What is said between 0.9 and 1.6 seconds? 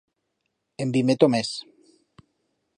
bi meto mes.